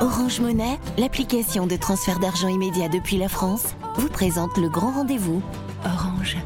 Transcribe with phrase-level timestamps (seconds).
[0.00, 5.42] Orange Monnaie, l'application de transfert d'argent immédiat depuis la France, vous présente le grand rendez-vous.
[5.86, 6.36] Orange.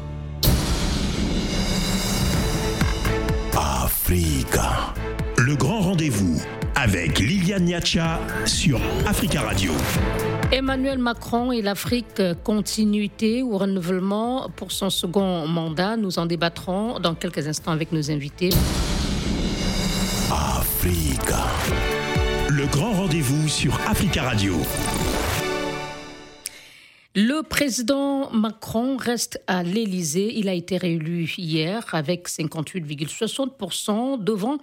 [3.53, 4.93] Africa.
[5.37, 6.41] Le grand rendez-vous
[6.75, 9.73] avec Liliane Niacha sur Africa Radio.
[10.53, 15.97] Emmanuel Macron et l'Afrique, continuité ou renouvellement pour son second mandat.
[15.97, 18.51] Nous en débattrons dans quelques instants avec nos invités.
[20.31, 21.39] Africa.
[22.71, 24.55] Grand rendez-vous sur Africa Radio.
[27.13, 30.31] Le président Macron reste à l'Élysée.
[30.37, 34.59] Il a été réélu hier avec 58,60% devant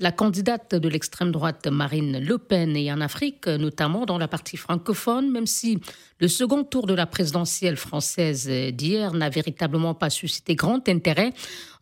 [0.00, 4.56] la candidate de l'extrême droite Marine Le Pen et en Afrique, notamment dans la partie
[4.56, 5.78] francophone, même si
[6.18, 11.32] le second tour de la présidentielle française d'hier n'a véritablement pas suscité grand intérêt.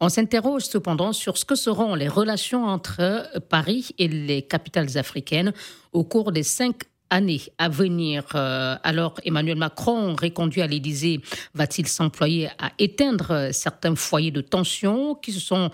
[0.00, 5.54] On s'interroge cependant sur ce que seront les relations entre Paris et les capitales africaines
[5.94, 8.24] au cours des cinq années à venir.
[8.34, 11.20] Euh, alors Emmanuel Macron, réconduit à l'Élysée,
[11.54, 15.70] va-t-il s'employer à éteindre certains foyers de tension qui se sont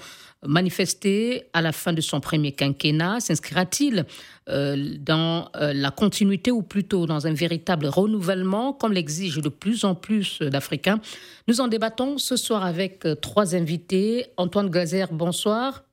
[0.47, 3.21] manifestés à la fin de son premier quinquennat?
[3.21, 4.05] S'inscrira-t-il
[4.49, 9.85] euh, dans euh, la continuité ou plutôt dans un véritable renouvellement comme l'exige de plus
[9.85, 11.01] en plus d'Africains?
[11.49, 14.27] Nous en débattons ce soir avec trois invités.
[14.37, 15.85] Antoine Gazer, bonsoir.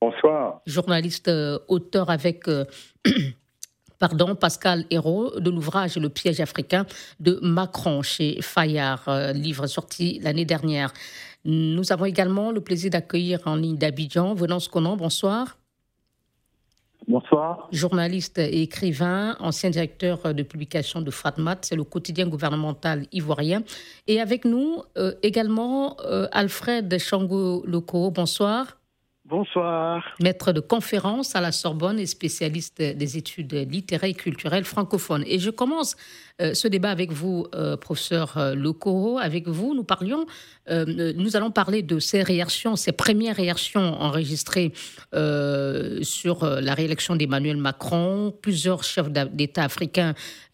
[0.00, 0.60] Bonsoir.
[0.66, 1.30] Journaliste,
[1.66, 2.44] auteur avec
[3.98, 6.86] pardon, Pascal Hérault de l'ouvrage Le piège africain
[7.20, 10.92] de Macron chez Fayard, euh, livre sorti l'année dernière.
[11.44, 14.96] Nous avons également le plaisir d'accueillir en ligne d'Abidjan Venance Conan.
[14.96, 15.56] Bonsoir.
[17.06, 17.68] Bonsoir.
[17.72, 23.62] Journaliste et écrivain, ancien directeur de publication de Fatmat, c'est le quotidien gouvernemental ivoirien.
[24.06, 28.10] Et avec nous euh, également euh, Alfred Chango-Loco.
[28.10, 28.77] Bonsoir.
[29.28, 30.02] Bonsoir.
[30.20, 35.22] Maître de conférence à la Sorbonne et spécialiste des études littéraires et culturelles francophones.
[35.26, 35.96] Et je commence
[36.40, 39.18] euh, ce débat avec vous, euh, professeur euh, Lecoro.
[39.18, 40.24] Avec vous, nous parlions,
[40.70, 44.72] nous allons parler de ces réactions, ces premières réactions enregistrées
[46.02, 48.34] sur la réélection d'Emmanuel Macron.
[48.42, 50.12] Plusieurs chefs d'État africains,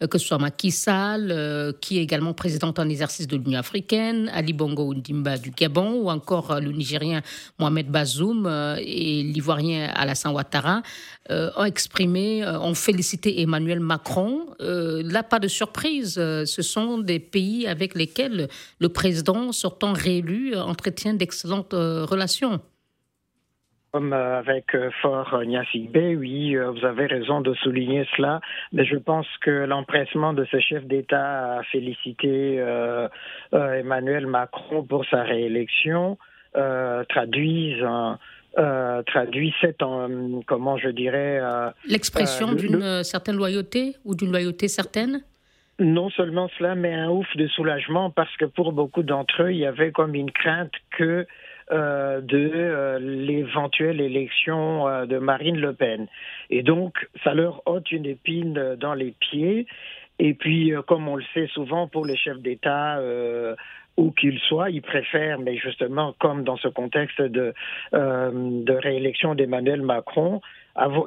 [0.08, 4.52] que ce soit Macky Sall, qui est également président en exercice de l'Union africaine, Ali
[4.52, 7.20] Bongo Ndimba du Gabon, ou encore le Nigérien
[7.58, 8.46] Mohamed Bazoum
[8.78, 10.82] et l'Ivoirien Alassane Ouattara,
[11.30, 14.46] ont exprimé, ont félicité Emmanuel Macron.
[14.60, 18.48] là, pas de surprise euh, ce sont des pays avec lesquels
[18.80, 22.60] le président sortant réélu entretient d'excellentes euh, relations.
[23.92, 28.40] Comme euh, avec Fort Niassibé, oui, vous avez raison de souligner cela,
[28.72, 32.56] mais je pense que l'empressement de ce chef d'État à féliciter
[33.52, 36.18] Emmanuel Macron pour sa réélection
[37.08, 37.86] traduisent
[39.06, 39.82] traduit cette,
[40.46, 41.40] comment je dirais...
[41.88, 45.22] L'expression d'une certaine loyauté ou d'une loyauté certaine?
[45.80, 49.58] Non seulement cela, mais un ouf de soulagement parce que pour beaucoup d'entre eux, il
[49.58, 51.26] y avait comme une crainte que
[51.72, 56.08] euh, de euh, l'éventuelle élection euh, de Marine Le Pen.
[56.50, 59.66] Et donc, ça leur ôte une épine dans les pieds.
[60.18, 63.00] Et puis, comme on le sait souvent pour les chefs d'État,
[63.96, 67.54] où qu'ils soient, ils préfèrent, mais justement, comme dans ce contexte de,
[67.92, 70.40] de réélection d'Emmanuel Macron,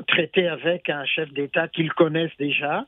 [0.07, 2.85] traiter avec un chef d'État qu'ils connaissent déjà,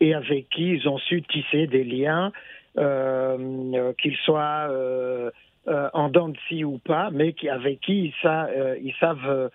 [0.00, 2.32] et avec qui ils ont su tisser des liens,
[2.78, 3.36] euh,
[3.74, 5.30] euh qu'ils soient euh,
[5.66, 9.50] euh, en dents de scie ou pas, mais avec qui ils, savent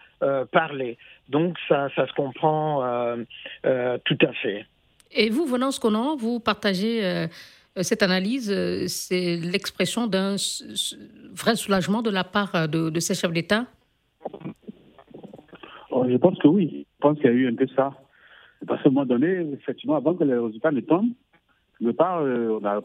[0.52, 0.98] parler.
[1.30, 3.16] Donc ça, ça se comprend
[3.64, 4.66] tout à fait.
[5.16, 7.28] Et vous, Venance Conan, vous partagez
[7.82, 8.54] cette analyse,
[8.88, 10.36] c'est l'expression d'un
[11.34, 13.66] vrai soulagement de la part de, de ces chefs d'État
[15.90, 16.86] oh, Je pense que oui.
[16.86, 17.92] Je pense qu'il y a eu un peu ça.
[18.68, 21.14] Parce qu'à un moment donné, effectivement, avant que les résultats ne tombent,
[21.82, 22.82] je pas, euh, on a,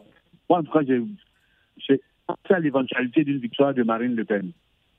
[0.49, 1.01] moi, en tout cas, j'ai
[2.27, 4.51] pensé à l'éventualité d'une victoire de Marine Le Pen.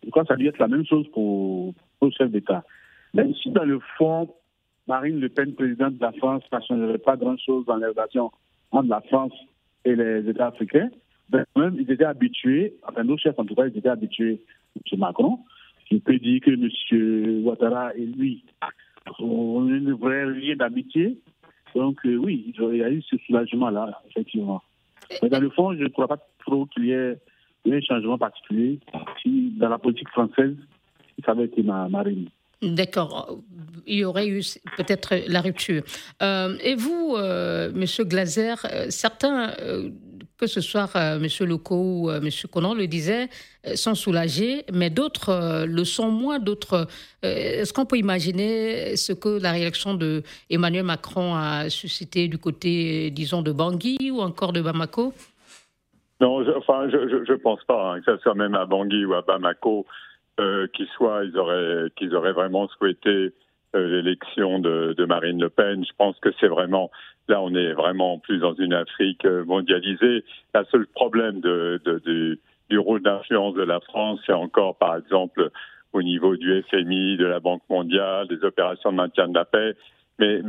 [0.05, 2.65] Je crois que ça doit être la même chose pour, le chef d'État.
[3.13, 4.33] Même si, dans le fond,
[4.87, 8.31] Marine Le Pen, présidente de la France, ça ne changerait pas grand-chose dans les relations
[8.71, 9.33] entre la France
[9.85, 10.91] et les États africains,
[11.29, 14.41] ben, même, ils étaient habitués, enfin, nos chefs, en tout cas, ils étaient habitués,
[14.77, 14.99] M.
[14.99, 15.41] Macron.
[15.91, 17.45] Je peux dire que M.
[17.45, 18.45] Ouattara et lui
[19.19, 21.19] on a une vraie lien d'amitié.
[21.75, 24.63] Donc euh, oui, il y a eu ce soulagement-là, effectivement.
[25.23, 27.17] Mais dans le fond, je ne crois pas trop qu'il y ait
[27.67, 28.81] un changement particulier
[29.25, 30.57] dans la politique française,
[31.25, 32.29] ça avait été ma marine.
[32.63, 33.39] D'accord.
[33.87, 34.43] Il y aurait eu
[34.77, 35.83] peut-être la rupture.
[36.23, 38.55] Euh, et vous, euh, Monsieur Glaser,
[38.89, 39.55] certains
[40.37, 41.27] que ce soit M.
[41.41, 42.29] Leco ou M.
[42.51, 43.29] Conan le disait,
[43.75, 46.39] sont soulagés, mais d'autres le sont moins.
[46.39, 46.87] D'autres,
[47.23, 53.11] est-ce qu'on peut imaginer ce que la réaction de Emmanuel Macron a suscité du côté,
[53.11, 55.13] disons, de Bangui ou encore de Bamako?
[56.21, 59.15] Non, je, enfin, je, je, pense pas hein, que ce soit même à Bangui ou
[59.15, 59.87] à Bamako,
[60.41, 63.35] euh, qu'ils soient, ils auraient, qu'ils auraient vraiment souhaité
[63.77, 65.85] euh, l'élection de, Marine Le Pen.
[65.85, 66.91] Je pense que c'est vraiment
[67.29, 70.25] là, on est vraiment plus dans une Afrique euh, mondialisée.
[70.55, 75.51] Le seul problème du rôle d'influence de la France, c'est encore, par exemple,
[75.93, 79.77] au niveau du FMI, de la Banque mondiale, des opérations de maintien de la paix.
[80.19, 80.41] Mais,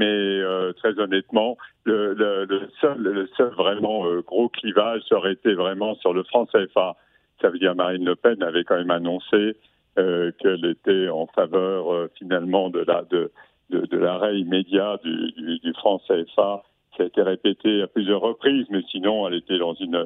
[0.78, 3.28] très honnêtement, le, seul,
[3.58, 6.96] vraiment gros clivage serait été vraiment sur le franc CFA.
[7.42, 9.56] Ça veut dire Marine Le Pen avait quand même annoncé
[9.96, 13.32] qu'elle était en faveur euh, finalement de la de,
[13.70, 16.64] de, de l'arrêt immédiat du, du, du, franc CFA.
[16.98, 20.06] Ça a été répété à plusieurs reprises, mais sinon elle était dans une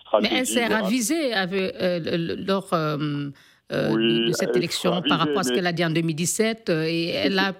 [0.00, 0.32] stratégie.
[0.32, 3.30] Mais elle s'est ravisée avec, euh, lors euh,
[3.70, 7.54] de, cette élection par rapport à ce qu'elle a dit en 2017 et elle a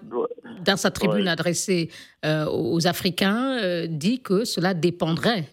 [0.64, 1.90] dans sa tribune adressée
[2.24, 5.44] aux Africains, dit que cela dépendrait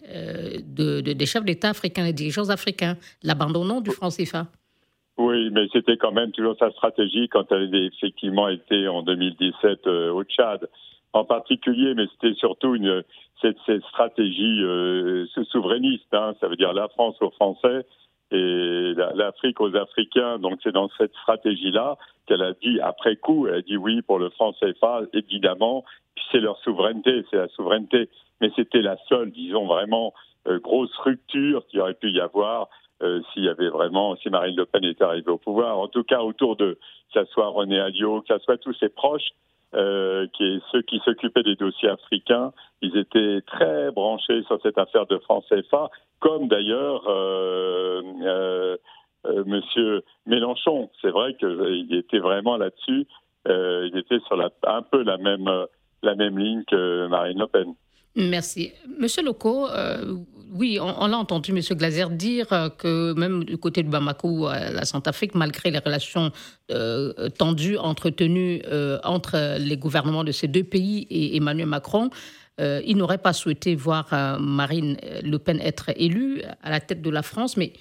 [0.64, 4.46] de, de, des chefs d'État africains, des dirigeants africains, l'abandon du franc CFA.
[5.18, 9.86] Oui, mais c'était quand même toujours sa stratégie quand elle avait effectivement été en 2017
[9.86, 10.68] euh, au Tchad,
[11.12, 13.02] en particulier, mais c'était surtout une
[13.42, 16.12] cette, cette stratégie euh, souverainiste.
[16.12, 17.84] Hein, ça veut dire la France aux Français
[18.30, 20.38] et l'Afrique aux Africains.
[20.38, 24.18] Donc c'est dans cette stratégie-là qu'elle a dit après coup, elle a dit oui pour
[24.18, 25.84] le franc CFA, évidemment.
[26.30, 28.08] C'est leur souveraineté, c'est la souveraineté.
[28.40, 30.14] Mais c'était la seule, disons vraiment
[30.48, 32.68] euh, grosse rupture qu'il aurait pu y avoir
[33.02, 35.78] euh, s'il y avait vraiment, si Marine Le Pen était arrivée au pouvoir.
[35.78, 36.78] En tout cas, autour de,
[37.12, 39.30] que ce soit René Alliot, que ce soit tous ses proches,
[39.74, 42.52] euh, qui ceux qui s'occupaient des dossiers africains,
[42.82, 45.88] ils étaient très branchés sur cette affaire de France CFA,
[46.20, 50.90] comme d'ailleurs euh, euh, Monsieur Mélenchon.
[51.00, 53.06] C'est vrai qu'il était vraiment là-dessus.
[53.46, 55.48] il était sur un peu la même
[56.02, 57.74] la même ligne que Marine Le Pen.
[58.14, 58.72] Merci.
[58.98, 60.16] Monsieur Loco, euh,
[60.52, 64.70] oui, on, l'a entendu Monsieur Glazer dire euh, que même du côté de Bamako, à
[64.70, 66.30] la Centrafrique, malgré les relations
[66.70, 68.62] euh, tendues entretenues
[69.02, 72.10] entre les gouvernements de ces deux pays et Emmanuel Macron,
[72.58, 77.22] il n'aurait pas souhaité voir Marine Le Pen être élue à la tête de la
[77.22, 77.72] France, mais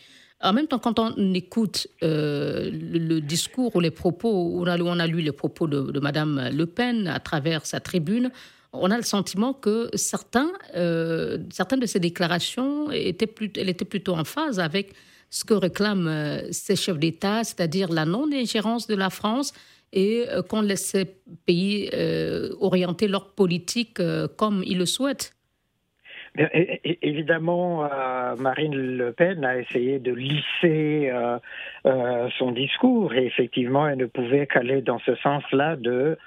[0.42, 5.06] en même temps, quand on écoute le, discours ou les propos, on a, on a
[5.06, 8.32] lu les propos de, de Madame Le Pen à travers sa tribune,
[8.74, 13.86] on a le sentiment que certains, euh, certaines de ces déclarations étaient, plus, elle était
[13.86, 14.94] plutôt en phase avec
[15.30, 19.54] ce que réclament euh, ces chefs d'État, c'est-à-dire la non-ingérence de la France
[19.94, 21.06] et euh, qu'on laisse ces
[21.46, 21.90] pays
[22.60, 24.02] orienter leur politique
[24.38, 25.34] comme ils le souhaitent.
[27.02, 27.90] évidemment,
[28.38, 31.12] Marine Le Pen a essayé de lisser
[31.84, 36.18] son discours et effectivement, elle ne pouvait qu'aller dans ce sens-là de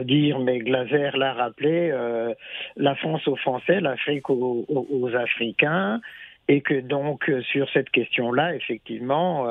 [0.00, 2.34] dire, mais Glaser l'a rappelé, euh,
[2.76, 6.00] la France aux Français, l'Afrique aux, Africains,
[6.48, 9.46] et que donc euh, sur cette question-là, effectivement,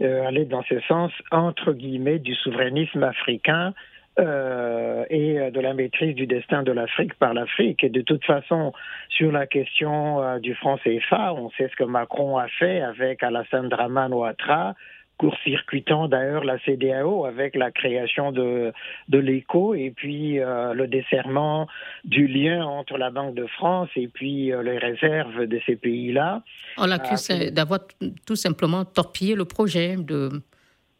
[0.00, 3.74] aller dans ce sens, entre guillemets, du souverainisme africain
[4.18, 7.84] et de la maîtrise du destin de l'Afrique par l'Afrique.
[7.84, 8.72] Et de toute façon,
[9.10, 13.68] sur la question du franc CFA, on sait ce que Macron a fait avec Alassane
[13.68, 14.74] Draman Ouattara,
[15.18, 18.72] court-circuitant d'ailleurs la CDAO avec la création de,
[19.08, 21.66] de l'ECO et puis euh, le desserrement
[22.04, 26.42] du lien entre la Banque de France et puis euh, les réserves de ces pays-là.
[26.76, 27.80] On l'accuse euh, d'avoir
[28.26, 30.30] tout simplement torpillé le projet de...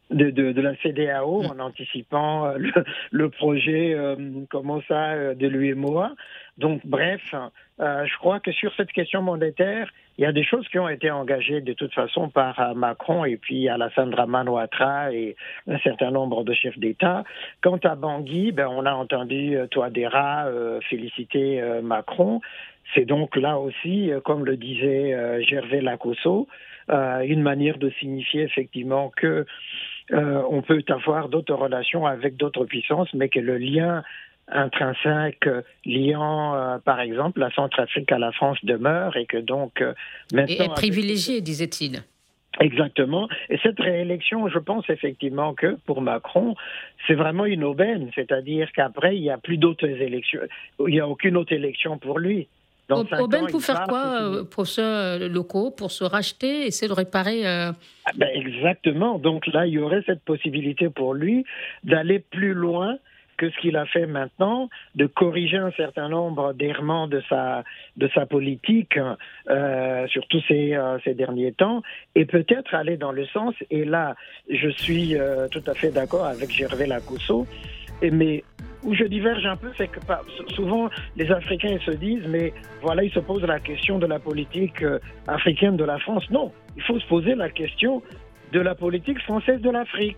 [0.09, 2.71] De, de, la CDAO en anticipant le,
[3.11, 3.93] le projet,
[4.49, 6.13] comment ça, de l'UMOA.
[6.57, 7.21] Donc, bref,
[7.79, 11.11] je crois que sur cette question monétaire, il y a des choses qui ont été
[11.11, 14.47] engagées de toute façon par euh, Macron et puis Alassane Draman
[15.11, 15.35] et
[15.67, 17.23] un certain nombre de chefs d'État.
[17.61, 22.41] Quant à Bangui, ben, on a entendu euh, Touadéra euh, féliciter Macron.
[22.95, 26.47] C'est donc là aussi, comme le disait Gervais Lacosso,
[26.89, 29.45] une manière de signifier effectivement que
[30.09, 34.03] on peut avoir d'autres relations avec d'autres puissances, mais que le lien
[34.49, 35.49] intrinsèque
[35.85, 39.93] liant, euh, par exemple, la Centrafrique à la France demeure et que donc euh,
[40.33, 40.55] maintenant...
[40.57, 42.03] Et est privilégié, disait-il.
[42.59, 43.27] Exactement.
[43.49, 46.55] Et cette réélection, je pense effectivement que pour Macron,
[47.05, 48.09] c'est vraiment une aubaine.
[48.15, 50.39] C'est-à-dire qu'après, il n'y a plus d'autres élections.
[50.79, 52.47] Il n'y a aucune autre élection pour lui.
[52.89, 57.73] aubaine pour faire quoi, euh, professeur locaux Pour se racheter, essayer de réparer ah
[58.15, 59.19] ben Exactement.
[59.19, 61.45] Donc là, il y aurait cette possibilité pour lui
[61.83, 62.97] d'aller plus loin
[63.37, 67.63] que ce qu'il a fait maintenant, de corriger un certain nombre d'errements de sa,
[67.95, 68.97] de sa politique,
[69.49, 71.81] euh, surtout ces, euh, ces derniers temps,
[72.15, 74.15] et peut-être aller dans le sens, et là,
[74.49, 77.45] je suis euh, tout à fait d'accord avec Gervais Lacousseau,
[78.01, 78.43] mais
[78.83, 79.99] où je diverge un peu, c'est que
[80.53, 84.83] souvent les Africains se disent, mais voilà, ils se posent la question de la politique
[85.27, 86.29] africaine de la France.
[86.29, 88.03] Non, il faut se poser la question
[88.51, 90.17] de la politique française de l'Afrique.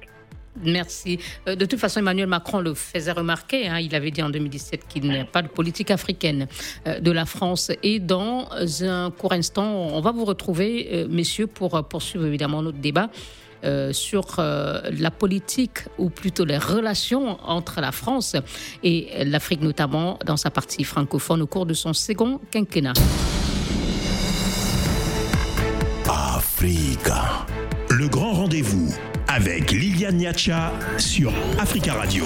[0.63, 1.19] Merci.
[1.47, 3.67] Euh, de toute façon, Emmanuel Macron le faisait remarquer.
[3.67, 3.79] Hein.
[3.79, 6.47] il avait dit en 2017 qu'il n'y a pas de politique africaine
[6.87, 7.71] euh, de la France.
[7.83, 8.49] Et dans
[8.81, 13.09] un court instant, on va vous retrouver, messieurs, pour poursuivre évidemment notre débat.
[13.65, 18.37] Euh, sur euh, la politique, ou plutôt les relations entre la France
[18.83, 22.93] et l'Afrique, notamment dans sa partie francophone au cours de son second quinquennat.
[26.07, 27.45] Africa.
[27.89, 28.95] Le grand rendez-vous
[29.29, 32.25] avec Liliane Niacha sur Africa Radio.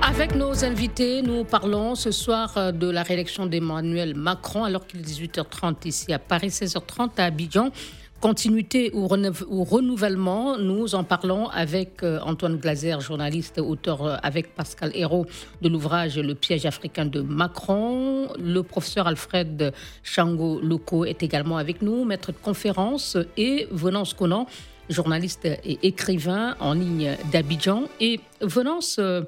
[0.00, 5.00] Avec nos invités, nous parlons ce soir euh, de la réélection d'Emmanuel Macron alors qu'il
[5.00, 7.70] est 18h30 ici à Paris, 16h30 à Abidjan.
[8.18, 14.92] Continuité ou, renouvellement, nous en parlons avec euh, Antoine Glaser, journaliste, auteur euh, avec Pascal
[14.94, 15.26] Hérault
[15.60, 18.28] de l'ouvrage Le piège africain de Macron.
[18.38, 19.70] Le professeur Alfred
[20.02, 24.46] Chango Loco est également avec nous, maître de conférence, et Venance Conan,
[24.88, 27.84] journaliste et écrivain en ligne d'Abidjan.
[28.00, 29.22] Et Venance, euh,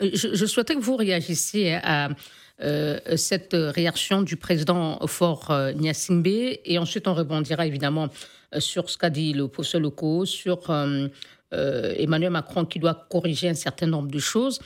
[0.00, 2.10] je, souhaitais que vous réagissiez à
[2.62, 6.26] euh, cette réaction du président fort euh, Nyassimbe.
[6.26, 8.08] Et ensuite, on rebondira évidemment
[8.54, 10.70] euh, sur ce qu'a dit le professeur Loco, sur
[11.52, 14.60] Emmanuel Macron qui doit corriger un certain nombre de choses.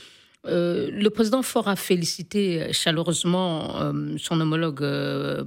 [0.45, 4.85] le président Fort a félicité chaleureusement son homologue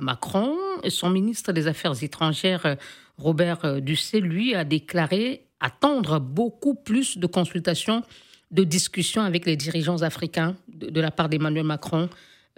[0.00, 2.76] Macron et son ministre des Affaires étrangères,
[3.20, 8.02] Robert Ducé, lui, a déclaré attendre beaucoup plus de consultations,
[8.50, 12.08] de discussions avec les dirigeants africains de la part d'Emmanuel Macron.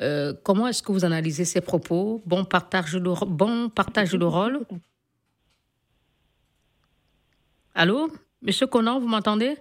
[0.00, 2.22] Euh, comment est-ce que vous analysez ces propos?
[2.24, 4.64] Bon partage de, bon partage de rôle?
[7.74, 8.10] Allô?
[8.40, 9.56] Monsieur Conan, vous m'entendez?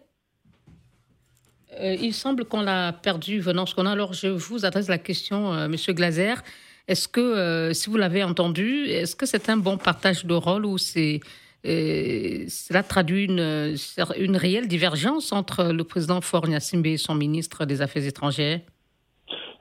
[1.79, 3.91] Euh, Il semble qu'on l'a perdu venant ce Conan.
[3.91, 6.35] Alors je vous adresse la question, euh, Monsieur Glaser.
[6.87, 10.77] Est-ce que, si vous l'avez entendu, est-ce que c'est un bon partage de rôle ou
[10.77, 11.19] c'est
[11.63, 13.75] cela traduit une,
[14.17, 18.61] une réelle divergence entre le président Faure Simbe et son ministre des Affaires étrangères?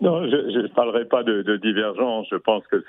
[0.01, 2.27] Non, je ne parlerai pas de, divergence.
[2.31, 2.83] Je pense que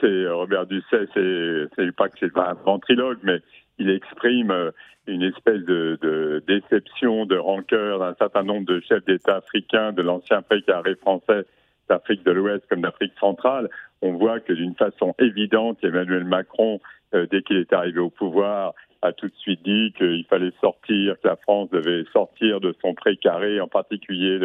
[0.00, 3.40] c'est Robert Dusset, c'est pas que c'est un ventriloque, mais
[3.78, 4.70] il exprime euh,
[5.06, 10.02] une espèce de, de déception, de rancœur d'un certain nombre de chefs d'État africains, de
[10.02, 11.44] l'ancien précaré français
[11.88, 13.68] d'Afrique de l'Ouest comme d'Afrique centrale.
[14.02, 16.80] On voit que d'une façon évidente, Emmanuel Macron,
[17.14, 21.16] euh, dès qu'il est arrivé au pouvoir, a tout de suite dit qu'il fallait sortir,
[21.20, 24.38] que la France devait sortir de son précaré, en particulier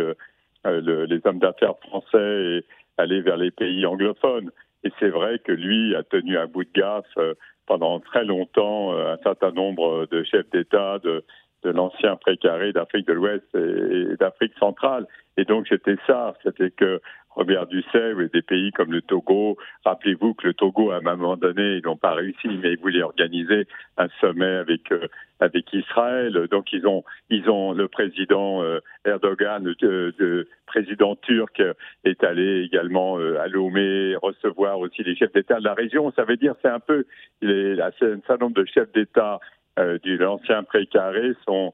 [0.66, 2.66] euh, les hommes d'affaires français et
[2.98, 4.52] aller vers les pays anglophones.
[4.84, 7.34] Et c'est vrai que lui a tenu un bout de gaffe euh,
[7.66, 11.24] pendant très longtemps un certain nombre de chefs d'État de,
[11.64, 15.06] de l'ancien précaré d'Afrique de l'Ouest et d'Afrique centrale.
[15.38, 17.02] Et donc c'était ça, c'était que
[17.36, 19.58] Robert Dussel et des pays comme le Togo.
[19.86, 23.04] Rappelez-vous que le Togo, à un moment donné, ils n'ont pas réussi, mais ils voulaient
[23.04, 25.08] organiser un sommet avec euh,
[25.40, 26.48] avec Israël.
[26.52, 31.62] Donc ils ont ils ont le président euh, Erdogan, le président turc,
[32.04, 36.12] est allé également euh, à Lomé recevoir aussi les chefs d'État de la région.
[36.16, 37.06] Ça veut dire c'est un peu
[37.42, 39.40] les, un certain nombre de chefs d'État
[39.78, 41.74] de l'ancien précaré sont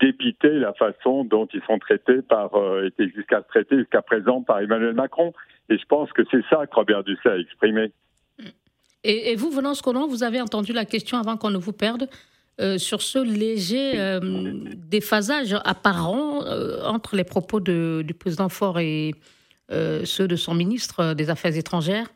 [0.00, 4.60] dépiter la façon dont ils sont traités par, euh, étaient jusqu'à traités jusqu'à présent par
[4.60, 5.32] Emmanuel Macron.
[5.68, 7.92] Et je pense que c'est ça que Robert Dusset a exprimé.
[9.04, 12.08] Et, vous, Venance Conan, vous avez entendu la question avant qu'on ne vous perde
[12.60, 14.18] euh, sur ce léger euh,
[14.74, 16.40] déphasage apparent
[16.84, 19.12] entre les propos de, du président Faure et
[19.70, 22.06] ceux de son ministre des Affaires étrangères?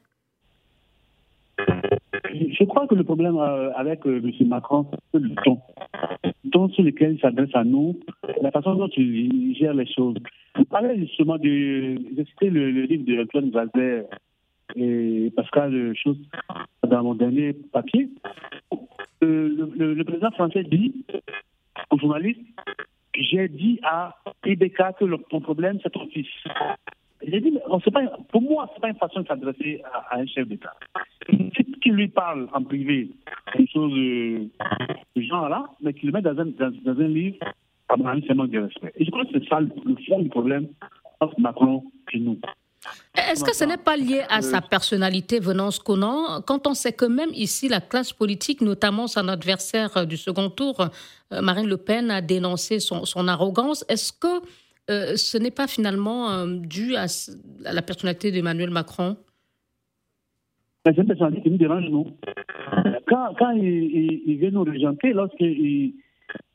[2.40, 4.48] Je crois que le problème euh, avec euh, M.
[4.48, 5.58] Macron, c'est le ton.
[6.24, 7.98] Le ton sur lequel il s'adresse à nous,
[8.40, 10.16] la façon dont il gère les choses.
[10.56, 11.96] Vous parlez justement de.
[12.40, 14.04] J'ai le, le, livre de Antoine Vazer
[14.76, 16.18] et Pascal Chose
[16.86, 18.08] dans mon dernier papier.
[19.22, 21.04] Euh, le, le, président français dit
[21.90, 22.40] aux journalistes
[23.14, 24.16] J'ai dit à
[24.46, 26.28] Ibeka que ton problème, c'est ton fils.
[27.22, 27.58] J'ai dit,
[27.92, 30.74] pas, pour moi, ce n'est pas une façon de s'adresser à, un chef d'État.
[31.82, 33.10] Qui lui parle en privé,
[33.58, 34.48] une chose de
[35.16, 37.38] ce genre-là, mais qu'il le met dans un, dans, un livre,
[37.88, 38.92] à manque de respect.
[38.96, 39.68] Et je crois que c'est ça le,
[40.06, 40.68] fond du problème
[41.20, 42.38] entre Macron et nous.
[43.14, 47.04] Est-ce que ce n'est pas lié à sa personnalité venant Conan quand on sait que
[47.04, 50.80] même ici, la classe politique, notamment son adversaire du second tour,
[51.32, 54.42] euh, Marine Le Pen, a dénoncé son, son arrogance Est-ce que
[54.88, 57.06] ce n'est pas finalement dû à,
[57.60, 59.16] la personnalité d'Emmanuel Macron?
[60.84, 62.06] C'est une personnalité qui nous dérange, nous.
[63.06, 65.94] Quand, quand il, il, vient nous régenter, lorsqu'il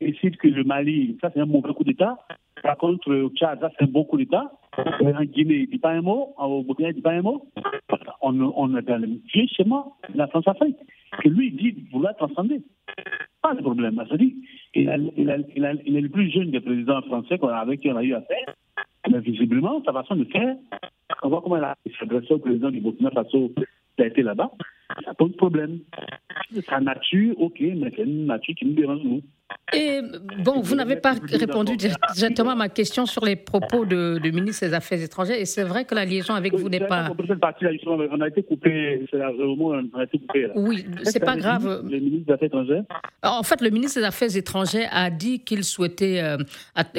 [0.02, 2.18] décide que le Mali, ça c'est un mauvais coup d'État,
[2.64, 5.78] par contre, au Tchad, ça c'est un bon coup d'État, en Guinée, il ne dit
[5.78, 7.46] pas un mot, au Burkina, il ne dit pas un mot,
[8.22, 10.78] on, on est dans le vieux schéma de la France-Afrique,
[11.20, 12.62] que lui, il dit vouloir transcender.
[13.42, 14.02] Pas de problème.
[14.08, 14.32] C'est-à-dire,
[14.74, 18.56] il, est le plus jeune des présidents français avec qui on a eu affaire.
[19.12, 20.56] Mais visiblement, sa façon de faire,
[21.22, 23.52] on voit comment il s'adressé au président du Burkina Faso
[23.96, 24.52] qui a été là-bas,
[25.04, 25.80] ça pose problème.
[26.70, 29.22] Sa nature, ok, mais c'est une nature qui nous dérange, nous.
[29.74, 30.02] Et
[30.44, 31.76] bon, vous n'avez pas répondu
[32.16, 35.40] directement à ma question sur les propos du de ministre des Affaires étrangères.
[35.40, 37.12] Et c'est vrai que la liaison avec vous n'est pas.
[37.12, 39.06] on a été coupé.
[39.14, 40.50] On a été coupé.
[40.56, 41.84] Oui, c'est pas grave.
[41.90, 42.84] Le ministre des Affaires étrangères?
[43.24, 46.38] En fait, le ministre des Affaires étrangères a dit qu'il souhaitait, euh,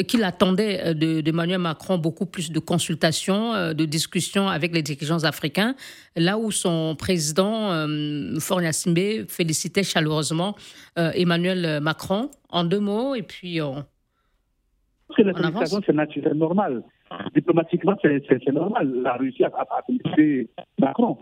[0.07, 5.75] qu'il attendait d'Emmanuel Macron beaucoup plus de consultations, euh, de discussions avec les dirigeants africains,
[6.15, 10.55] là où son président euh, Simbe félicitait chaleureusement
[10.97, 13.85] Emmanuel Macron en deux mots et puis on.
[15.09, 16.83] Parce que la félicitation, c'est normal.
[17.35, 19.02] Diplomatiquement, c'est normal.
[19.02, 21.19] La Russie a, a, félicité Macron.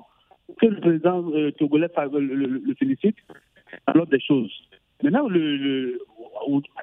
[0.60, 3.16] Que le président euh, togolais le, félicite,
[3.86, 4.52] alors des choses.
[5.02, 5.98] Maintenant, le,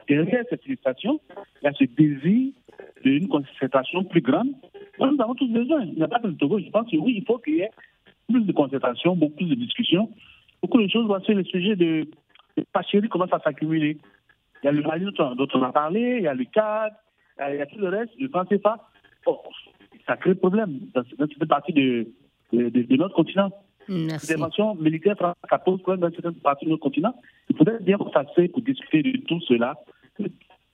[0.08, 1.20] derrière cette félicitation,
[1.62, 2.54] il y a ce désir
[3.04, 4.50] d'une concentration plus grande.
[5.00, 5.84] Nous avons tous besoin.
[5.86, 6.60] Il n'y a pas que le Togo.
[6.60, 7.72] Je pense que oui, il faut qu'il y ait
[8.32, 10.10] plus de concentration, beaucoup plus de discussions.
[10.62, 11.08] Beaucoup de choses.
[11.08, 12.08] Voici le sujet de,
[12.58, 13.98] de Pachéry commence à s'accumuler.
[14.64, 16.94] Il y a le Mali dont on a parlé, il y a le CAD,
[17.50, 18.78] il y a tout le reste, le franc CFA.
[20.06, 22.08] ça crée problème dans cette partie de,
[22.54, 23.52] de, notre continent.
[23.88, 25.16] L'intervention militaire,
[25.50, 27.16] ça pose problème dans cette partie de notre continent.
[27.50, 27.98] Il faudrait bien
[28.36, 29.76] fait pour discuter de tout cela.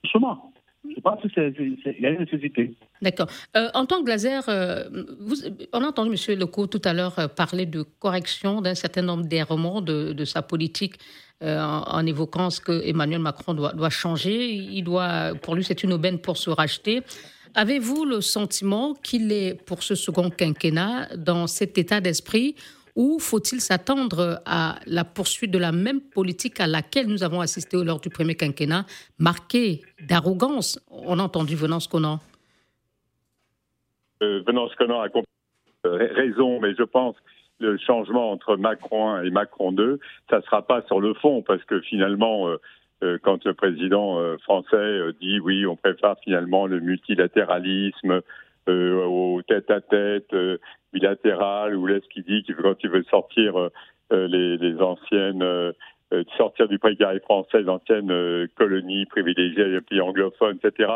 [0.03, 0.51] Justement,
[0.95, 2.73] je pense qu'il y a une nécessité.
[3.01, 3.27] D'accord.
[3.55, 4.83] Euh, en tant que Glaser, euh,
[5.73, 6.39] on a entendu M.
[6.39, 10.95] Leco tout à l'heure euh, parler de correction d'un certain nombre d'errements de, sa politique
[11.41, 14.51] en, évoquant ce que Emmanuel Macron doit, doit changer.
[14.51, 17.03] Il doit, pour lui, c'est une aubaine pour se racheter.
[17.53, 22.55] Avez-vous le sentiment qu'il est, pour ce second quinquennat, dans cet état d'esprit
[22.97, 27.77] ou faut-il s'attendre à la poursuite de la même politique à laquelle nous avons assisté
[27.83, 28.85] lors du premier quinquennat,
[29.19, 32.19] marquée d'arrogance On a entendu Venance Conan?
[34.23, 35.09] Euh, Venance Conan a
[35.85, 37.15] euh, raison, mais je pense
[37.59, 41.43] le changement entre Macron 1 et Macron 2, ça ne sera pas sur le fond,
[41.43, 42.49] parce que finalement,
[43.03, 48.21] euh, quand le président français dit oui, on préfère finalement le multilatéralisme
[48.67, 50.33] au tête-à-tête
[50.93, 53.69] bilatéral, ou laisse qui dit qu'il quand il veut sortir
[54.11, 55.73] les, les, anciennes
[56.37, 60.89] sortir du précaré français, l'ancienne colonie privilégiée des pays anglophones, etc.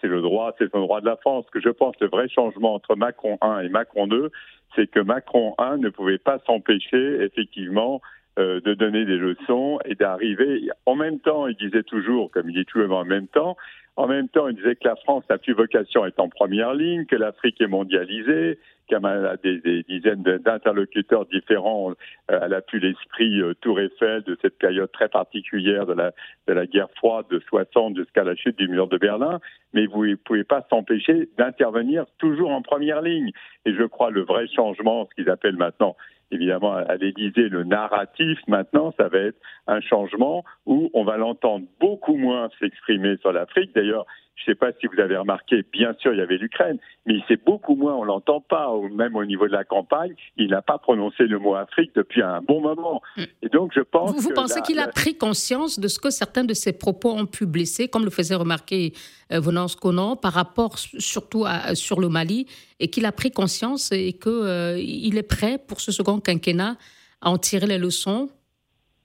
[0.00, 1.46] C'est le droit, c'est le droit de la France.
[1.50, 4.30] Que je pense le vrai changement entre Macron 1 et Macron 2,
[4.74, 8.00] c'est que Macron 1 ne pouvait pas s'empêcher, effectivement,
[8.38, 10.68] euh, de donner des leçons et d'arriver.
[10.84, 13.56] En même temps, il disait toujours, comme il dit toujours en même temps,
[13.96, 16.74] en même temps, il disait que la France n'a plus vocation à être en première
[16.74, 18.58] ligne, que l'Afrique est mondialisée,
[18.94, 21.92] a des, dizaines d'interlocuteurs différents.
[22.28, 26.12] Elle a plus l'esprit euh, Tour Eiffel de cette période très particulière de la,
[26.46, 29.40] de la guerre froide de 60 jusqu'à la chute du mur de Berlin.
[29.72, 33.30] Mais vous ne pouvez pas s'empêcher d'intervenir toujours en première ligne.
[33.64, 35.96] Et je crois le vrai changement, ce qu'ils appellent maintenant
[36.30, 41.66] évidemment à l'Élysée, le narratif maintenant, ça va être un changement où on va l'entendre
[41.80, 43.74] beaucoup moins s'exprimer sur l'Afrique.
[43.74, 46.78] D'ailleurs, je ne sais pas si vous avez remarqué, bien sûr, il y avait l'Ukraine,
[47.06, 50.60] mais c'est beaucoup moins, on l'entend pas, même au niveau de la campagne, il n'a
[50.60, 53.00] pas prononcé le mot Afrique depuis un bon moment.
[53.16, 53.22] Mm.
[53.42, 54.14] Et donc, je pense.
[54.14, 57.46] Vous, pensez qu'il a pris conscience de ce que certains de ses propos ont pu
[57.46, 58.92] blesser, comme le faisait remarquer
[59.32, 62.46] euh, Venance Conan, par rapport surtout à, sur le Mali,
[62.78, 66.76] et qu'il a pris conscience et qu'il euh, il est prêt pour ce second quinquennat
[67.22, 68.28] à en tirer les leçons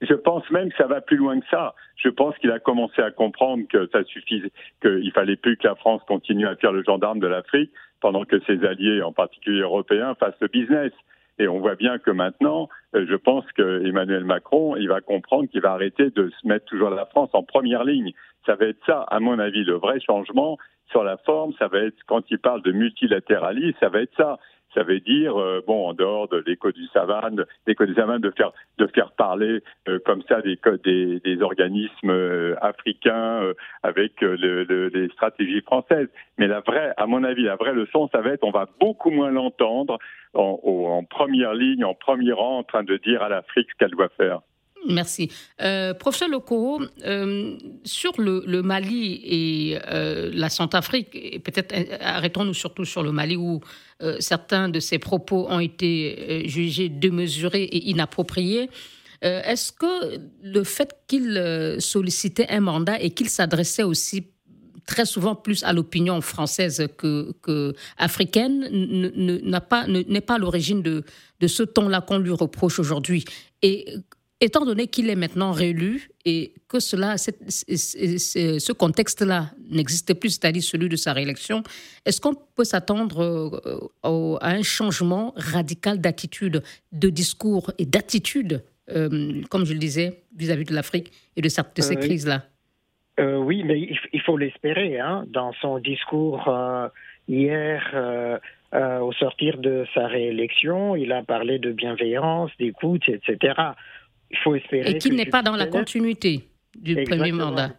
[0.02, 1.74] je pense même que ça va plus loin que ça.
[1.96, 5.76] Je pense qu'il a commencé à comprendre que ça suffisait, qu'il fallait plus que la
[5.76, 10.14] France continue à faire le gendarme de l'Afrique pendant que ses alliés, en particulier européens,
[10.16, 10.92] fassent le business.
[11.38, 15.48] Et on voit bien que maintenant, euh, je pense que Emmanuel Macron, il va comprendre
[15.48, 18.12] qu'il va arrêter de se mettre toujours la France en première ligne.
[18.44, 20.58] Ça va être ça, à mon avis, le vrai changement
[20.90, 21.52] sur la forme.
[21.58, 24.38] Ça va être quand il parle de multilatéralisme, ça va être ça
[24.74, 28.30] ça veut dire, euh, bon, en dehors de l'écho du savane, l'écho du savane, de
[28.30, 34.64] faire, de faire parler euh, comme ça des, des, des organismes euh, africains avec le,
[34.88, 36.08] les stratégies françaises.
[36.38, 39.10] Mais la vraie, à mon avis, la vraie leçon, ça va être, on va beaucoup
[39.10, 39.98] moins l'entendre
[40.34, 43.90] en, en première ligne, en premier rang, en train de dire à l'Afrique ce qu'elle
[43.90, 44.40] doit faire.
[44.88, 45.30] Merci.
[45.60, 52.84] Euh, professeur Lokoro, euh, sur le, Mali et euh, la Centrafrique, et peut-être arrêtons-nous surtout
[52.84, 53.60] sur le Mali où
[54.18, 58.68] certains de ses propos ont été jugés démesurés et inappropriés.
[59.20, 64.26] Est-ce que le fait qu'il sollicitait un mandat et qu'il s'adressait aussi
[64.86, 69.86] très souvent plus à l'opinion française que, africaine n'est pas,
[70.26, 71.04] pas l'origine de,
[71.38, 73.24] de ce ton-là qu'on lui reproche aujourd'hui?
[73.62, 73.86] Et
[74.42, 80.88] étant donné qu'il est maintenant réélu et que cela, ce contexte-là n'existait plus, c'est-à-dire celui
[80.88, 81.62] de sa réélection,
[82.04, 83.22] est-ce qu'on peut s'attendre
[84.04, 90.24] euh, à un changement radical d'attitude, de discours et d'attitude, euh, comme je le disais,
[90.36, 92.42] vis-à-vis de l'Afrique et de, cette, ces euh, crises-là?
[93.18, 93.78] Oui, mais
[94.12, 94.98] il, faut l'espérer.
[94.98, 95.24] Hein.
[95.28, 96.50] Dans son discours
[97.28, 98.40] hier,
[98.72, 103.74] au sortir de sa réélection, il a parlé de bienveillance, d'écoute, etc
[104.32, 104.90] il faut espérer.
[104.90, 107.70] Et qui n'est pas dans la continuité du premier mandat.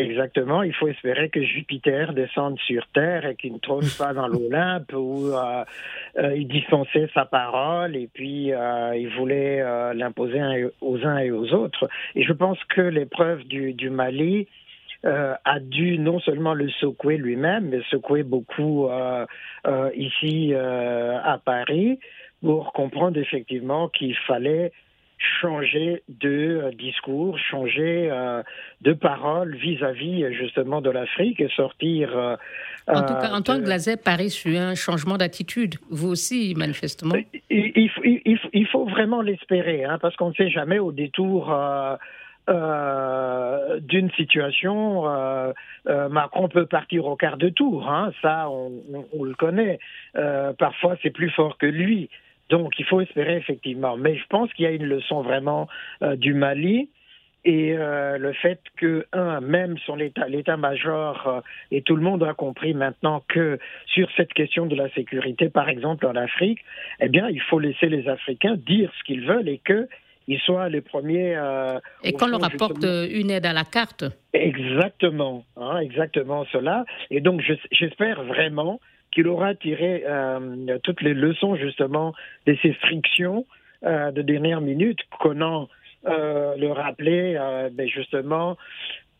[0.00, 4.28] Exactement, il faut espérer que Jupiter descende sur Terre et qu'il ne trône pas dans
[4.28, 5.64] l'Olympe où euh,
[6.18, 9.60] euh, il dispensait sa parole et puis euh, il voulait
[9.94, 11.88] l'imposer aux uns et aux autres.
[12.14, 14.46] Et je pense que l'épreuve du, du Mali
[15.02, 18.88] a dû non seulement le secouer lui-même, mais secouer beaucoup
[19.94, 21.98] ici à Paris
[22.40, 24.72] pour comprendre effectivement qu'il fallait
[25.18, 26.28] changer de
[26.62, 28.42] euh, discours, changer euh,
[28.82, 32.16] de parole vis-à-vis justement de l'Afrique et sortir.
[32.16, 32.36] Euh,
[32.86, 37.14] en tout cas, Antoine Glazet parie sur un changement d'attitude, vous aussi, manifestement.
[37.50, 41.54] Il, il, il faut vraiment l'espérer, hein, parce qu'on ne sait jamais au détour.
[42.48, 45.04] d'une situation,
[45.86, 48.72] Macron peut partir au quart de tour, hein, ça on,
[49.12, 49.78] on, le connaît.
[50.58, 52.08] parfois c'est plus fort que lui.
[52.48, 53.96] Donc il faut espérer effectivement.
[53.96, 55.68] Mais je pense qu'il y a une leçon vraiment
[56.02, 56.88] euh, du Mali.
[57.44, 62.22] Et euh, le fait que, un, même son état, l'état-major euh, et tout le monde
[62.24, 66.58] a compris maintenant que sur cette question de la sécurité, par exemple en Afrique,
[67.00, 69.88] eh bien, il faut laisser les Africains dire ce qu'ils veulent et que
[70.26, 71.40] ils soient les premiers.
[72.04, 74.04] et qu'on leur apporte une aide à la carte.
[74.34, 76.84] Exactement, hein, exactement cela.
[77.10, 78.78] Et donc, j'espère vraiment
[79.12, 82.14] qu'il aura tiré euh, toutes les leçons justement
[82.46, 83.46] de ces frictions
[83.84, 85.68] euh, de dernière minute, connant
[86.06, 87.38] euh, le rappeler
[87.72, 88.56] ben, justement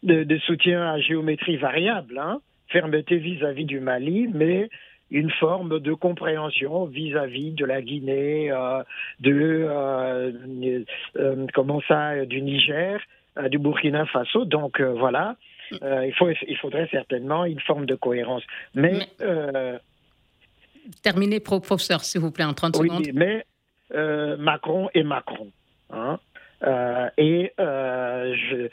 [0.03, 4.69] de, soutien à géométrie variable, hein, fermeté vis-à-vis du Mali, mais
[5.11, 8.53] une forme de compréhension vis-à-vis de la Guinée,
[9.21, 10.85] de
[11.55, 13.01] comment ça, du Niger,
[13.49, 14.45] du Burkina Faso.
[14.45, 15.37] Donc voilà,
[15.83, 18.43] euh, il, faut, il faudrait certainement une forme de cohérence.
[18.75, 19.09] Mais.
[19.21, 19.79] Euh,
[21.03, 23.03] terminez, professeur, s'il vous plaît, en 30 secondes.
[23.07, 23.45] Oui, mais
[23.95, 25.51] euh, Macron est Macron.
[25.91, 26.19] Hein.
[27.17, 28.69] et je,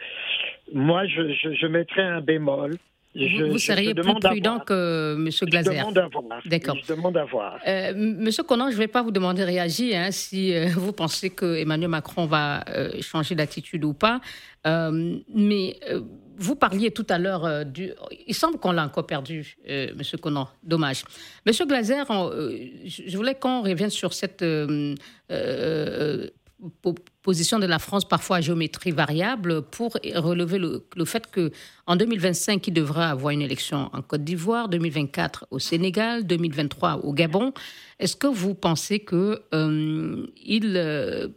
[0.73, 2.77] moi, je, je, je mettrais un bémol
[3.15, 5.29] vous, seriez plus prudent que M.
[5.49, 5.71] Glaser.
[5.71, 6.41] Je demande à voir.
[6.45, 6.75] D'accord.
[6.83, 7.59] Je demande à voir.
[7.67, 10.91] Euh, Monsieur Conan, je ne vais pas vous demander de réagir hein, si euh, vous
[10.91, 14.19] pensez que Emmanuel Macron va euh, changer d'attitude ou pas.
[14.65, 15.77] mais
[16.37, 17.91] vous parliez tout à l'heure du.
[18.27, 19.57] Il semble qu'on l'a encore perdu,
[19.95, 20.47] Monsieur Conan.
[20.63, 21.03] Dommage.
[21.45, 24.43] Monsieur Glaser, je voulais qu'on revienne sur cette
[27.21, 31.51] position de la France parfois à géométrie variable pour relever le, fait que
[31.85, 37.13] en 2025 il devra avoir une élection en Côte d'Ivoire, 2024 au Sénégal, 2023 au
[37.13, 37.53] Gabon.
[37.99, 41.27] Est-ce que vous pensez que euh, il euh,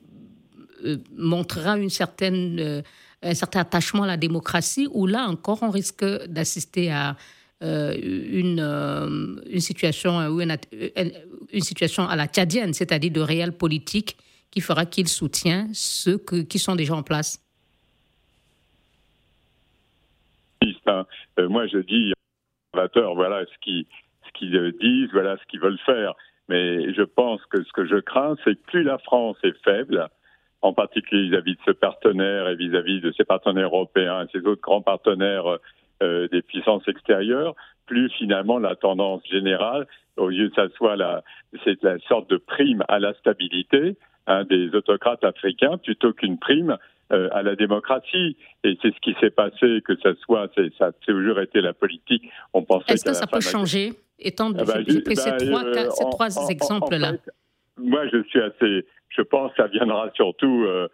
[0.85, 2.83] euh, montrera une certaine
[3.23, 7.17] un certain attachement à la démocratie ou là encore on risque d'assister à
[7.61, 8.61] une,
[9.51, 10.57] une situation une,
[11.53, 14.17] une situation à la tchadienne, c'est-à-dire de réelle politique
[14.51, 17.43] qui fera qu'il soutient ceux qui sont déjà en place
[20.89, 22.13] euh, Moi, je dis,
[22.73, 23.87] voilà ce qu'ils
[24.27, 26.15] ce qu'ils euh, disent, voilà ce qu'ils veulent faire.
[26.49, 30.09] Mais je pense que ce que je crains, c'est que plus la France est faible,
[30.63, 34.61] en particulier vis-à-vis de ce partenaire et vis-à-vis de ses partenaires européens et ses autres
[34.61, 35.59] grands partenaires
[36.03, 37.55] euh, des puissances extérieures,
[37.87, 41.23] plus finalement la tendance générale, au lieu que ça soit la,
[41.65, 43.97] c'est la sorte de prime à la stabilité,
[44.51, 46.77] des autocrates africains plutôt qu'une prime
[47.11, 48.37] euh, à la démocratie.
[48.65, 52.29] Et c'est ce qui s'est passé, que ça soit, ça a toujours été la politique.
[52.53, 55.89] On pensait Est-ce que ça peut changer, étant ah bah, j'ai pris ces trois, euh,
[56.11, 57.13] trois exemples-là?
[57.79, 58.87] Moi, je suis assez.
[59.11, 60.65] Je pense que ça viendra surtout.
[60.67, 60.89] Euh,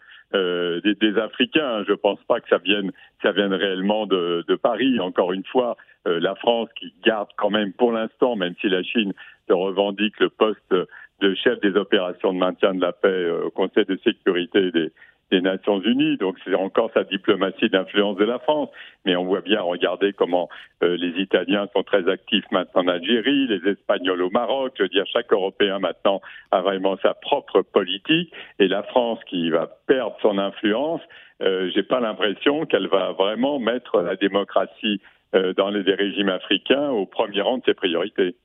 [0.83, 1.85] des, des, Africains.
[1.85, 2.91] Je ne pense pas que ça vienne,
[3.23, 4.99] ça vienne réellement de, Paris.
[4.99, 9.13] Encore une fois, la France qui garde quand même pour l'instant, même si la Chine
[9.47, 10.75] se revendique le poste
[11.21, 14.93] de chef des opérations de maintien de la paix euh, au Conseil de sécurité des,
[15.31, 16.17] des Nations Unies.
[16.17, 18.69] Donc c'est encore sa diplomatie d'influence de la France.
[19.05, 20.49] Mais on voit bien, regardez comment
[20.83, 24.75] euh, les Italiens sont très actifs maintenant en Algérie, les Espagnols au Maroc.
[24.77, 28.33] Je veux dire, chaque Européen maintenant a vraiment sa propre politique.
[28.59, 31.01] Et la France qui va perdre son influence,
[31.43, 35.01] euh, j'ai pas l'impression qu'elle va vraiment mettre la démocratie
[35.35, 38.37] euh, dans les régimes africains au premier rang de ses priorités.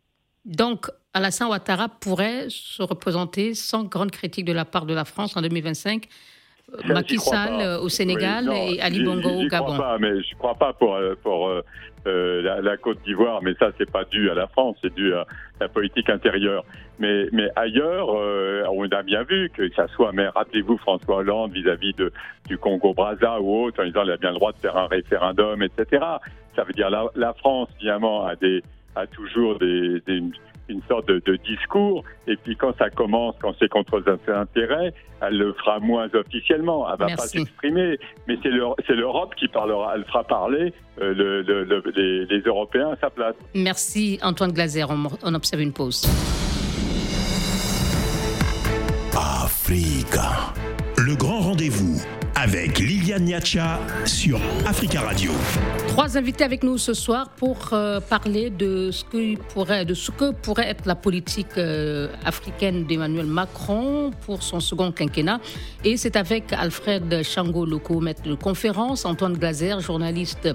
[0.45, 5.35] Donc, Alassane Ouattara pourrait se représenter sans grande critique de la part de la France
[5.37, 6.07] en 2025
[6.85, 9.77] Macky Sall euh, au Sénégal et Ali Bongo au Gabon.
[9.77, 13.69] Pas, mais je ne crois pas pour, euh, pour euh, la, Côte d'Ivoire, mais ça,
[13.77, 15.25] c'est pas dû à la France, c'est dû à
[15.59, 16.63] la politique intérieure.
[16.99, 21.93] Mais, mais ailleurs, on a bien vu que ça soit, mais rappelez-vous François Hollande vis-à-vis
[21.93, 22.11] de,
[22.47, 25.63] du Congo-Brazza ou autre, en disant qu'il a bien le droit de faire un référendum,
[25.63, 26.03] etc.
[26.55, 28.63] Ça veut dire la, la France, finalement, a des
[28.95, 30.01] a toujours des,
[30.69, 32.03] une sorte de, discours.
[32.27, 36.87] Et puis quand ça commence, quand c'est contre ses intérêts, elle le fera moins officiellement.
[36.91, 37.97] Elle va pas s'exprimer.
[38.27, 39.93] Mais c'est l'Europe qui parlera.
[39.95, 41.43] Elle fera parler euh,
[41.95, 43.35] les, les, Européens à sa place.
[43.53, 44.89] Merci Antoine Glazer.
[44.89, 46.07] On, on observe une pause.
[49.15, 50.53] Africa.
[50.97, 52.01] Le grand rendez-vous
[52.35, 55.31] avec Liliane Niacha sur Africa Radio.
[55.99, 59.35] Trois invités avec nous ce soir pour euh, parler de ce, que
[60.41, 65.41] pourrait, être la politique euh, africaine d'Emmanuel Macron pour son second quinquennat.
[65.83, 70.47] Et c'est avec Alfred Chango Loco, maître de conférence, Antoine Glazer, journaliste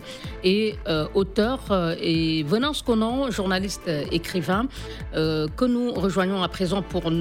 [0.44, 1.60] et euh, auteur,
[2.00, 4.66] et Venance Conan, journaliste écrivain,
[5.12, 7.12] que nous rejoignons à présent pour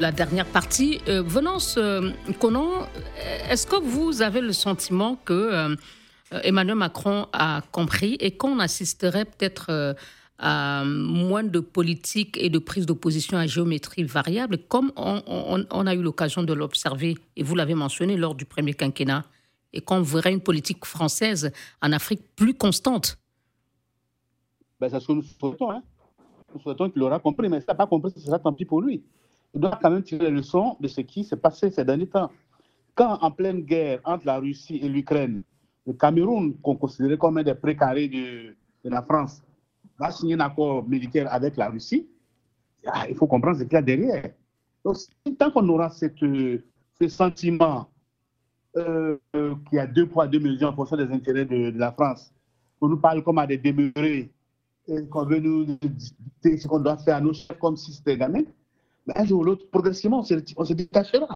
[0.00, 1.00] la dernière partie.
[1.06, 1.78] Venance
[2.40, 2.88] Conan,
[3.48, 5.76] est-ce que vous avez le sentiment que
[6.44, 9.94] Emmanuel Macron a compris et qu'on assisterait peut-être euh,
[10.40, 16.02] à moins de politique et de prise d'opposition à géométrie variable, comme on, a eu
[16.02, 19.24] l'occasion de l'observer, et vous l'avez mentionné lors du premier quinquennat,
[19.72, 23.18] et qu'on verrait une politique française en Afrique plus constante
[24.80, 25.82] ben, C'est ce que nous souhaitons.
[26.54, 28.80] Nous souhaitons qu'il aura compris, mais s'il n'a pas compris, ce sera tant pis pour
[28.80, 29.02] lui.
[29.54, 32.30] Il doit quand même tirer les leçons de ce qui s'est passé ces derniers temps.
[32.94, 35.42] Quand en pleine guerre entre la Russie et l'Ukraine,
[35.86, 39.42] le Cameroun, qu'on considérait comme un des précarés de, la France,
[39.98, 42.08] va signer un accord militaire avec la Russie,
[42.86, 44.30] ah, il faut comprendre ce qu'il y a derrière.
[44.84, 44.96] Donc,
[45.38, 47.88] tant qu'on aura cette, ce sentiment
[48.76, 52.32] euh, qu'il y a deux poids, deux mesures en fonction des intérêts de, la France,
[52.80, 54.32] on nous parle comme à des demeurés,
[55.10, 58.42] qu'on veut nous dicter ce qu'on doit faire à nos chefs comme si c'était gamin,
[59.14, 60.24] un jour ou l'autre, progressivement,
[60.56, 61.34] on se détachera.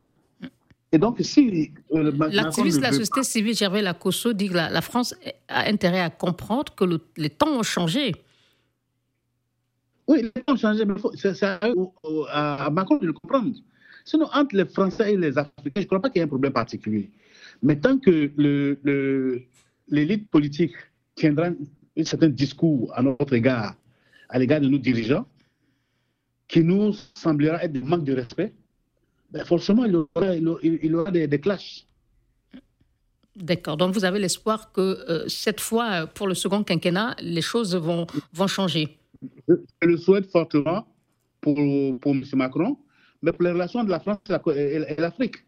[0.94, 1.72] Et donc, si.
[1.90, 5.16] Euh, L'activiste de la société civile, Gervais Lacosso, dit que la, France
[5.48, 6.84] a intérêt à comprendre que
[7.16, 8.14] les temps ont changé.
[10.06, 13.56] Oui, les temps ont changé, mais c'est à, Macron de le comprendre.
[14.04, 16.28] Sinon, entre les Français et les Africains, je ne crois pas qu'il y ait un
[16.28, 17.10] problème particulier.
[17.60, 18.30] Mais tant que
[19.88, 20.76] l'élite politique
[21.16, 23.74] tiendra un certain discours à notre égard,
[24.28, 25.26] à l'égard de nos dirigeants,
[26.46, 28.52] qui nous semblera être des manques de respect,
[29.34, 31.86] ben, forcément, il aura, il aura des, clashs.
[33.34, 33.76] D'accord.
[33.76, 38.06] Donc, vous avez l'espoir que euh, cette fois, pour le second quinquennat, les choses vont,
[38.32, 38.96] vont changer.
[39.48, 40.86] Je le souhaite fortement
[41.40, 41.56] pour,
[42.00, 42.24] pour M.
[42.34, 42.78] Macron,
[43.22, 44.18] mais pour les relations de la France
[44.54, 45.38] et l'Afrique.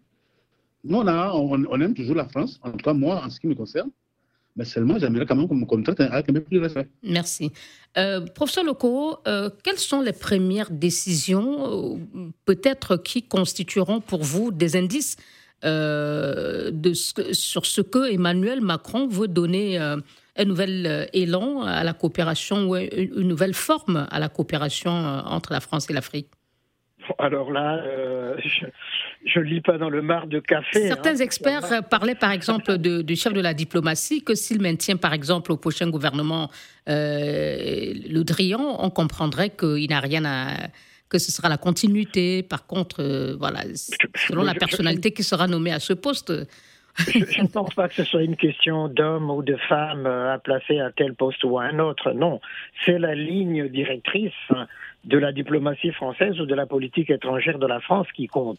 [0.83, 3.47] Nous, on, a, on, aime toujours la France, en tout cas moi, en ce qui
[3.47, 3.91] me concerne.
[4.65, 6.89] Seulement, j'aimerais quand même qu'on me avec un peu plus de respect.
[7.03, 7.53] Merci.
[7.99, 14.53] Euh, professeur Loco, euh, quelles sont les premières décisions, euh, peut-être, qui constitueront pour vous
[14.53, 15.17] des indices
[15.63, 23.27] sur ce que Emmanuel Macron veut donner un nouvel élan à la coopération ou une
[23.27, 26.29] nouvelle forme à la coopération entre la France et l'Afrique?
[27.19, 27.83] Alors là,
[29.25, 30.85] je ne lis pas dans le mar de café.
[30.85, 30.89] Hein.
[30.89, 35.53] Certains experts parlaient par exemple du chef de la diplomatie que s'il maintient par exemple
[35.53, 36.51] au prochain gouvernement
[36.89, 40.69] euh, le Drian, on comprendrait qu'il n'a rien à
[41.09, 42.43] que ce sera la continuité.
[42.43, 43.61] Par contre, euh, voilà,
[44.27, 46.33] selon la personnalité qui sera nommée à ce poste.
[46.99, 50.39] Je ne pense pas que ce soit une question d'homme ou de femme euh, à
[50.39, 52.13] placer à tel poste ou à un autre.
[52.13, 52.41] Non,
[52.85, 54.33] c'est la ligne directrice
[55.07, 58.59] de la diplomatie française ou de la politique étrangère de la France qui compte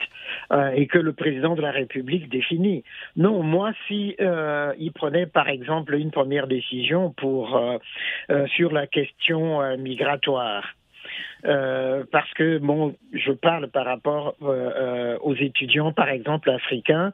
[0.51, 2.83] euh, et que le président de la République définit.
[3.15, 8.87] Non, moi, si euh, il prenait par exemple une première décision pour euh, sur la
[8.87, 10.73] question migratoire.
[11.43, 14.35] parce que bon, je parle par rapport
[15.21, 17.11] aux étudiants, par exemple africains,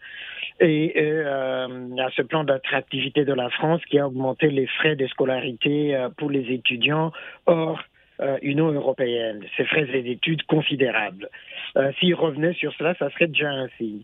[0.60, 5.76] et à ce plan d'attractivité de la France qui a augmenté les frais de scolarité
[6.18, 7.12] pour les étudiants.
[7.46, 7.80] Or,
[8.24, 9.42] euh, Union européenne.
[9.58, 11.30] C'est frais d'études considérables.
[11.76, 14.04] Euh, S'il revenait sur cela, ça serait déjà un signe.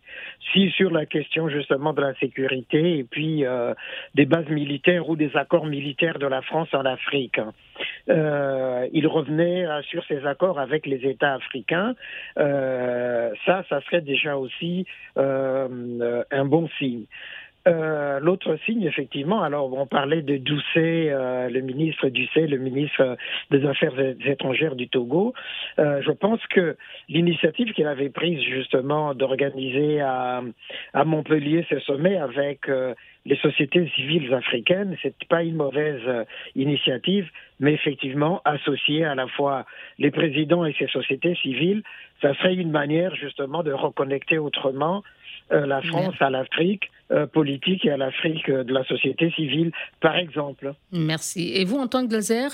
[0.52, 3.74] Si sur la question justement de la sécurité et puis euh,
[4.16, 7.54] des bases militaires ou des accords militaires de la France en Afrique, hein,
[8.10, 11.96] euh, il revenait sur ces accords avec les États africains,
[12.36, 17.06] ça, ça serait déjà aussi un bon signe.
[17.68, 23.18] Euh, L'autre signe, effectivement, alors on parlait de Doucet, euh, le ministre Doucet, le ministre
[23.52, 23.94] des Affaires
[24.26, 25.34] étrangères du Togo.
[25.78, 26.78] Euh, je pense que
[27.10, 30.42] l'initiative qu'il avait prise justement d'organiser à,
[30.94, 32.94] à, Montpellier ce sommet avec euh,
[33.26, 36.24] les sociétés civiles africaines, c'est pas une mauvaise euh,
[36.56, 39.66] initiative, mais effectivement associer à la fois
[39.98, 41.84] les présidents et ces sociétés civiles,
[42.22, 45.19] ça serait une manière justement de reconnecter autrement euh,
[45.52, 50.16] la France à l'Afrique euh, politique et à l'Afrique euh, de la société civile, par
[50.16, 50.74] exemple.
[50.92, 51.54] Merci.
[51.56, 52.50] Et vous, en tant que Glaser,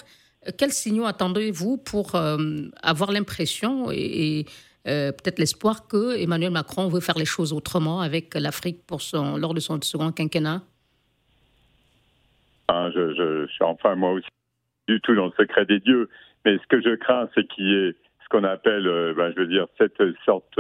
[0.58, 2.38] quels signaux attendez-vous pour euh,
[2.82, 4.46] avoir l'impression et, et
[4.88, 9.38] euh, peut-être l'espoir que Emmanuel Macron veut faire les choses autrement avec l'Afrique pour son,
[9.38, 10.62] lors de son second quinquennat?
[12.68, 14.28] Ah, je, je, je, suis enfin moi aussi
[14.88, 16.10] du tout dans le secret des dieux,
[16.46, 19.42] mais ce que je crains, c'est qu'il y ait ce qu'on appelle, euh, ben, je
[19.42, 20.60] veux dire, cette sorte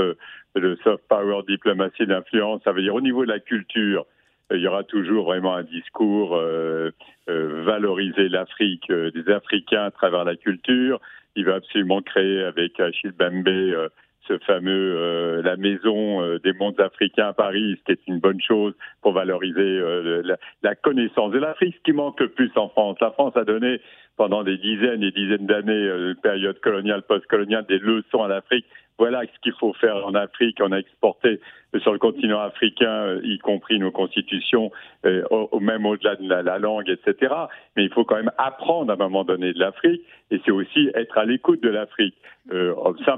[0.56, 2.62] de soft power diplomatie d'influence.
[2.63, 4.06] Ça veut dire au niveau de la culture,
[4.51, 6.91] il y aura toujours vraiment un discours euh,
[7.30, 10.99] euh, valoriser l'Afrique, euh, des Africains à travers la culture.
[11.36, 13.89] Il va absolument créer avec Achille Bembe euh,
[14.28, 18.20] ce fameux euh, la maison euh, des mondes africains à Paris, ce qui est une
[18.20, 22.52] bonne chose pour valoriser euh, la, la, connaissance de l'Afrique, ce qui manque le plus
[22.56, 22.98] en France.
[23.02, 23.82] La France a donné
[24.18, 28.66] pendant des dizaines et dizaines d'années, période coloniale, post-coloniale, des leçons à l'Afrique
[28.98, 30.60] voilà ce qu'il faut faire en Afrique.
[30.62, 31.40] On a exporté
[31.82, 34.72] sur le continent africain, y compris nos constitutions,
[35.06, 37.34] euh, au, même au-delà de la, la, langue, etc.
[37.76, 40.90] Mais il faut quand même apprendre à un moment donné de l'Afrique, et c'est aussi
[40.96, 42.16] être à l'écoute de l'Afrique.
[42.53, 42.75] Euh,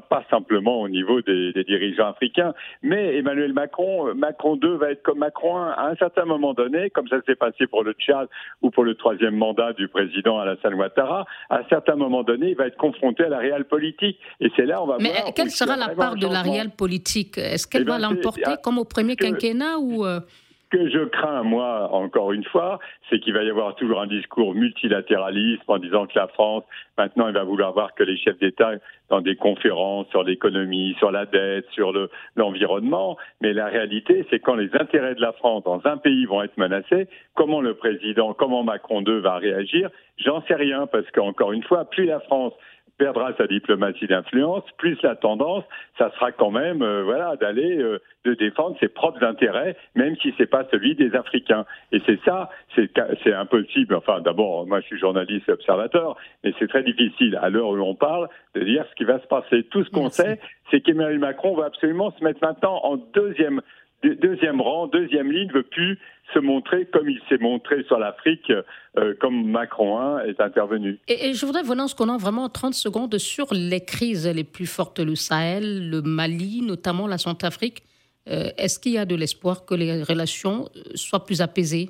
[0.10, 5.04] pas simplement au niveau des, des, dirigeants africains, mais Emmanuel Macron, Macron 2 va être
[5.04, 8.30] comme Macron 1 à un certain moment donné, comme ça s'est passé pour le Tchad
[8.62, 11.26] ou pour le troisième mandat du président Alassane Ouattara.
[11.50, 14.66] À un certain moment donné, il va être confronté à la réelle politique, et c'est
[14.66, 15.34] là on va mais voir.
[15.36, 18.78] Quelle sera la part de la réelle politique Est-ce qu'elle eh ben va l'emporter comme
[18.78, 20.22] au premier quinquennat ou euh...
[20.70, 24.54] Que je crains, moi, encore une fois, c'est qu'il va y avoir toujours un discours
[24.54, 26.64] multilatéraliste en disant que la France,
[26.98, 28.72] maintenant, il va vouloir voir que les chefs d'État
[29.10, 31.94] dans des conférences sur l'économie, sur la dette, sur
[32.36, 33.18] l'environnement.
[33.18, 36.44] Le, Mais la réalité, c'est quand les intérêts de la France dans un pays vont
[36.44, 41.54] être menacés, comment le président, comment Macron II va réagir, j'en sais rien, parce qu'encore
[41.54, 42.54] une fois, plus la France
[42.98, 45.64] perdra sa diplomatie d'influence, plus la tendance,
[45.98, 50.34] ça sera quand même, euh, voilà, d'aller euh, de défendre ses propres intérêts, même si
[50.38, 51.66] c'est pas celui des Africains.
[51.92, 53.96] Et c'est ça, c'est impossible.
[53.96, 57.80] Enfin, d'abord, moi, je suis journaliste et observateur, mais c'est très difficile à l'heure où
[57.80, 59.64] on parle de dire ce qui va se passer.
[59.64, 60.40] Tout ce qu'on sait,
[60.72, 63.62] c'est qu'Emmanuel Macron va absolument se mettre maintenant en deuxième
[64.04, 65.98] deuxième rang, deuxième ligne, ne veut plus
[66.34, 68.52] se montrer comme il s'est montré sur l'Afrique,
[68.98, 71.00] euh, comme Macron 1 est intervenu.
[71.08, 74.68] Et, et je voudrais, Venance, qu'on a vraiment 30 secondes sur les crises les plus
[74.68, 77.84] fortes, le Sahel, le Mali, notamment la Centrafrique.
[78.30, 81.90] Euh, Est-ce qu'il y a de l'espoir que les relations soient plus apaisées?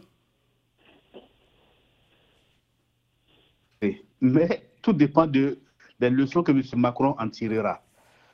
[4.19, 5.59] Mais tout dépend de,
[5.99, 6.61] des leçons que M.
[6.75, 7.83] Macron en tirera.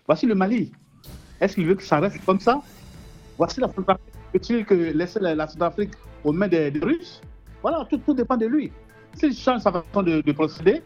[0.06, 0.72] Voici le Mali.
[1.42, 2.62] Est-ce qu'il veut que ça reste comme ça?
[3.38, 4.14] Voici la Centrafrique.
[4.32, 5.94] Peut-il que laisser la, Centrafrique
[6.24, 7.22] aux mains des, Russes?
[7.62, 8.72] Voilà, tout, dépend de lui.
[9.16, 10.82] S'il change sa façon de, procéder,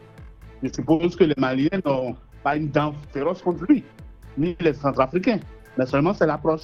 [0.62, 3.84] je suppose que les Maliens n'ont pas une dent féroce contre lui,
[4.38, 5.40] ni les Centrafricains.
[5.78, 6.64] Mais seulement c'est l'approche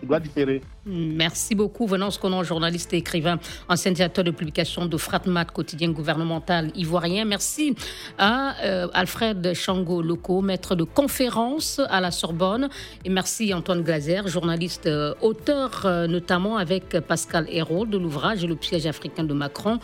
[0.00, 0.62] qui doit différer.
[0.86, 1.86] Merci beaucoup.
[1.86, 7.24] Venance Conan, journaliste et écrivain, ancien directeur de publication de Fratmat, quotidien gouvernemental ivoirien.
[7.24, 7.74] Merci
[8.18, 12.68] à euh, Alfred Chango Loco, maître de conférence à la Sorbonne.
[13.04, 18.56] Et merci Antoine Glazer, journaliste, euh, auteur euh, notamment avec Pascal Hérault de l'ouvrage Le
[18.56, 19.78] piège africain de Macron,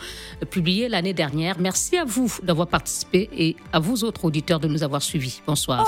[0.49, 1.59] publié l'année dernière.
[1.59, 5.41] Merci à vous d'avoir participé et à vous autres auditeurs de nous avoir suivis.
[5.45, 5.85] Bonsoir.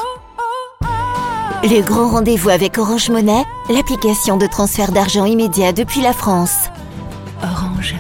[1.62, 6.70] Le grand rendez-vous avec Orange Monnaie, l'application de transfert d'argent immédiat depuis la France.
[7.44, 7.96] Orange.